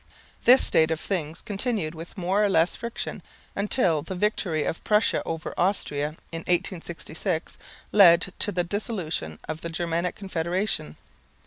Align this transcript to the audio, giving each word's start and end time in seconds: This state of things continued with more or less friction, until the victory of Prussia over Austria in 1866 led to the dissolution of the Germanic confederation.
This 0.45 0.65
state 0.65 0.89
of 0.89 0.99
things 0.99 1.43
continued 1.43 1.93
with 1.93 2.17
more 2.17 2.43
or 2.43 2.49
less 2.49 2.75
friction, 2.75 3.21
until 3.55 4.01
the 4.01 4.15
victory 4.15 4.63
of 4.63 4.83
Prussia 4.83 5.21
over 5.27 5.53
Austria 5.59 6.15
in 6.31 6.39
1866 6.39 7.59
led 7.91 8.33
to 8.39 8.51
the 8.51 8.63
dissolution 8.63 9.39
of 9.47 9.61
the 9.61 9.69
Germanic 9.69 10.15
confederation. 10.15 10.97